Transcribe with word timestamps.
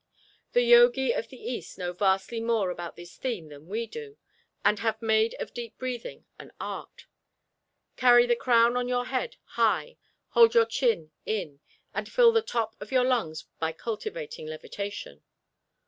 The 0.53 0.63
Yogi 0.63 1.11
of 1.11 1.27
the 1.27 1.37
East 1.37 1.77
know 1.77 1.93
vastly 1.93 2.39
more 2.41 2.71
about 2.71 2.95
this 2.95 3.17
theme 3.17 3.49
than 3.49 3.67
we 3.67 3.85
do, 3.85 4.17
and 4.65 4.79
have 4.79 4.99
made 4.99 5.35
of 5.35 5.53
deep 5.53 5.77
breathing 5.77 6.25
an 6.39 6.51
art. 6.59 7.05
Carry 7.97 8.25
the 8.25 8.35
crown 8.35 8.75
of 8.75 8.87
your 8.87 9.05
head 9.05 9.35
high, 9.49 9.97
hold 10.29 10.55
your 10.55 10.65
chin 10.65 11.11
in, 11.27 11.59
and 11.93 12.09
fill 12.11 12.31
the 12.31 12.41
top 12.41 12.75
of 12.81 12.91
your 12.91 13.03
lungs 13.03 13.45
by 13.59 13.73
cultivating 13.73 14.47
levitation. 14.47 15.21